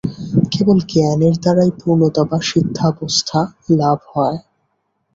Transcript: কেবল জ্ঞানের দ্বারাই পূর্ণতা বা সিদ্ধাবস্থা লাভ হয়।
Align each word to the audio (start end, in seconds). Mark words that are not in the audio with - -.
কেবল 0.51 0.77
জ্ঞানের 0.91 1.35
দ্বারাই 1.37 1.71
পূর্ণতা 1.79 2.23
বা 2.23 2.39
সিদ্ধাবস্থা 2.49 3.39
লাভ 3.71 3.99
হয়। 4.13 4.39